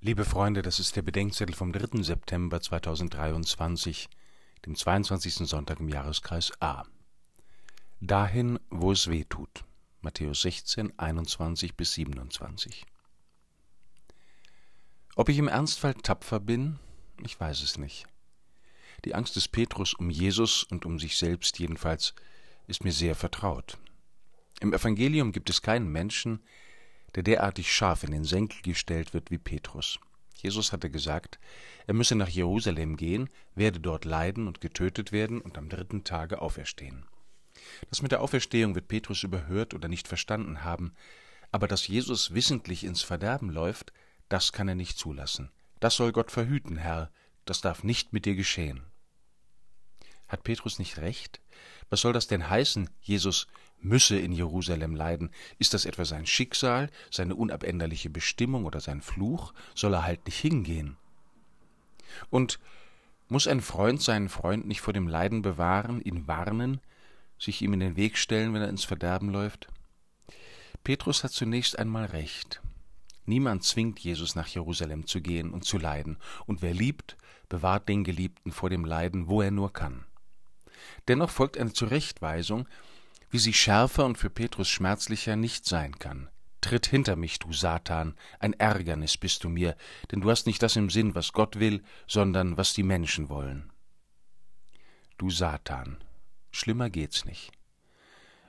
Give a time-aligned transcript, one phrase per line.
[0.00, 2.04] Liebe Freunde, das ist der Bedenkzettel vom 3.
[2.04, 4.08] September 2023,
[4.64, 5.48] dem 22.
[5.48, 6.84] Sonntag im Jahreskreis A.
[8.00, 9.64] Dahin, wo es weh tut.
[10.00, 12.86] Matthäus 16, 21 bis 27.
[15.16, 16.78] Ob ich im Ernstfall tapfer bin,
[17.24, 18.06] ich weiß es nicht.
[19.04, 22.14] Die Angst des Petrus um Jesus und um sich selbst jedenfalls
[22.68, 23.78] ist mir sehr vertraut.
[24.60, 26.40] Im Evangelium gibt es keinen Menschen,
[27.14, 29.98] der derartig scharf in den Senkel gestellt wird wie Petrus.
[30.34, 31.38] Jesus hatte gesagt,
[31.86, 36.40] er müsse nach Jerusalem gehen, werde dort leiden und getötet werden und am dritten Tage
[36.40, 37.06] auferstehen.
[37.90, 40.94] Das mit der Auferstehung wird Petrus überhört oder nicht verstanden haben,
[41.50, 43.92] aber dass Jesus wissentlich ins Verderben läuft,
[44.28, 45.50] das kann er nicht zulassen.
[45.80, 47.10] Das soll Gott verhüten, Herr,
[47.44, 48.82] das darf nicht mit dir geschehen.
[50.28, 51.40] Hat Petrus nicht recht?
[51.88, 53.46] Was soll das denn heißen, Jesus
[53.80, 55.30] müsse in Jerusalem leiden?
[55.58, 59.52] Ist das etwa sein Schicksal, seine unabänderliche Bestimmung oder sein Fluch?
[59.74, 60.96] Soll er halt nicht hingehen?
[62.30, 62.58] Und
[63.28, 66.80] muss ein Freund seinen Freund nicht vor dem Leiden bewahren, ihn warnen,
[67.38, 69.68] sich ihm in den Weg stellen, wenn er ins Verderben läuft?
[70.82, 72.62] Petrus hat zunächst einmal recht.
[73.26, 77.18] Niemand zwingt Jesus nach Jerusalem zu gehen und zu leiden, und wer liebt,
[77.50, 80.06] bewahrt den Geliebten vor dem Leiden, wo er nur kann.
[81.08, 82.66] Dennoch folgt eine Zurechtweisung,
[83.30, 86.28] wie sie schärfer und für Petrus schmerzlicher nicht sein kann.
[86.60, 89.76] Tritt hinter mich, du Satan, ein Ärgernis bist du mir,
[90.10, 93.70] denn du hast nicht das im Sinn, was Gott will, sondern was die Menschen wollen.
[95.18, 95.98] Du Satan,
[96.50, 97.52] schlimmer geht's nicht.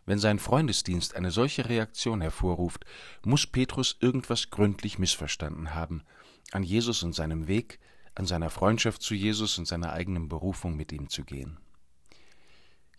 [0.06, 2.84] Wenn sein Freundesdienst eine solche Reaktion hervorruft,
[3.24, 6.04] muss Petrus irgendwas gründlich missverstanden haben,
[6.52, 7.80] an Jesus und seinem Weg,
[8.16, 11.60] an seiner Freundschaft zu Jesus und seiner eigenen Berufung mit ihm zu gehen.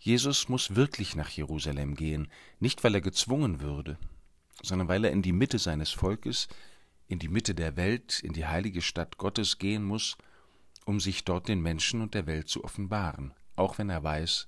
[0.03, 2.27] Jesus muss wirklich nach Jerusalem gehen,
[2.59, 3.99] nicht weil er gezwungen würde,
[4.63, 6.47] sondern weil er in die Mitte seines Volkes,
[7.07, 10.17] in die Mitte der Welt, in die heilige Stadt Gottes gehen muss,
[10.85, 14.47] um sich dort den Menschen und der Welt zu offenbaren, auch wenn er weiß,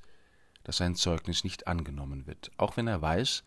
[0.64, 3.44] dass sein Zeugnis nicht angenommen wird, auch wenn er weiß,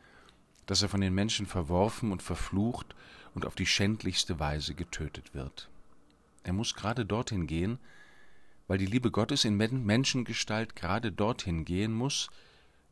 [0.67, 2.95] dass er von den Menschen verworfen und verflucht
[3.35, 5.69] und auf die schändlichste Weise getötet wird.
[6.45, 7.81] Er muss gerade dorthin gehen,
[8.67, 12.29] weil die Liebe Gottes in Menschengestalt gerade dorthin gehen muss,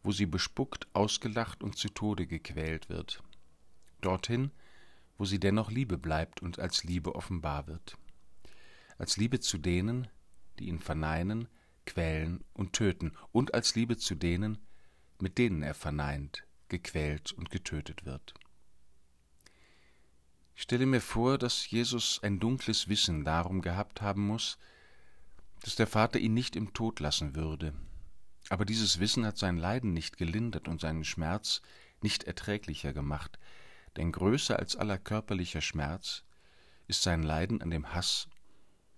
[0.03, 3.23] wo sie bespuckt, ausgelacht und zu Tode gequält wird.
[4.01, 4.51] Dorthin,
[5.19, 7.97] wo sie dennoch Liebe bleibt und als Liebe offenbar wird.
[8.99, 10.09] Als Liebe zu denen,
[10.59, 11.49] die ihn verneinen,
[11.87, 14.59] quälen und töten, und als Liebe zu denen,
[15.21, 18.35] mit denen er verneint, gequält und getötet wird.
[20.57, 24.59] Ich stelle mir vor, dass Jesus ein dunkles Wissen darum gehabt haben muss,
[25.65, 27.73] dass der Vater ihn nicht im Tod lassen würde.
[28.51, 31.63] Aber dieses Wissen hat sein Leiden nicht gelindert und seinen Schmerz
[32.03, 33.39] nicht erträglicher gemacht,
[33.97, 36.23] denn größer als aller körperlicher Schmerz
[36.87, 38.29] ist sein Leiden an dem Hass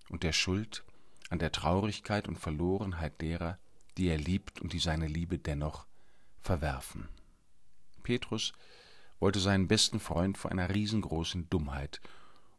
[0.09, 0.83] und der Schuld,
[1.29, 3.57] an der Traurigkeit und Verlorenheit derer,
[3.97, 5.87] die er liebt und die seine Liebe dennoch
[6.41, 7.07] verwerfen.
[8.03, 8.51] Petrus
[9.21, 12.01] wollte seinen besten Freund vor einer riesengroßen Dummheit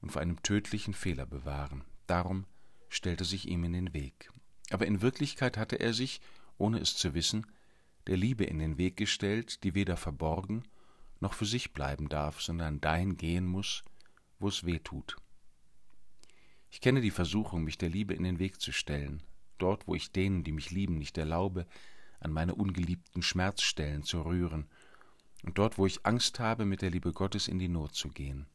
[0.00, 1.84] und vor einem tödlichen Fehler bewahren.
[2.06, 2.46] Darum
[2.88, 4.30] stellte sich ihm in den Weg.
[4.70, 6.20] Aber in Wirklichkeit hatte er sich,
[6.56, 7.46] ohne es zu wissen,
[8.06, 10.64] der Liebe in den Weg gestellt, die weder verborgen
[11.20, 13.84] noch für sich bleiben darf, sondern dahin gehen muss,
[14.38, 15.16] wo es weh tut.
[16.70, 19.22] Ich kenne die Versuchung, mich der Liebe in den Weg zu stellen,
[19.58, 21.66] dort, wo ich denen, die mich lieben, nicht erlaube,
[22.20, 24.68] an meine ungeliebten Schmerzstellen zu rühren,
[25.44, 28.46] und dort, wo ich Angst habe, mit der Liebe Gottes in die Not zu gehen.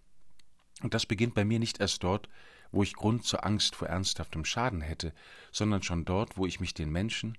[0.82, 2.28] Und das beginnt bei mir nicht erst dort,
[2.74, 5.14] wo ich Grund zur Angst vor ernsthaftem Schaden hätte,
[5.52, 7.38] sondern schon dort, wo ich mich den Menschen,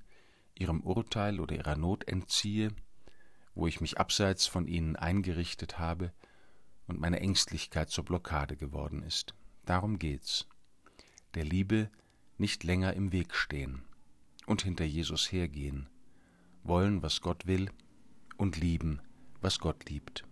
[0.55, 2.71] ihrem Urteil oder ihrer Not entziehe,
[3.57, 6.13] wo ich mich abseits von ihnen eingerichtet habe
[6.87, 9.35] und meine Ängstlichkeit zur Blockade geworden ist.
[9.65, 10.47] Darum geht's.
[11.35, 11.91] Der Liebe
[12.39, 13.83] nicht länger im Weg stehen
[14.47, 15.89] und hinter Jesus hergehen,
[16.63, 17.71] wollen, was Gott will
[18.37, 19.01] und lieben,
[19.41, 20.25] was Gott liebt.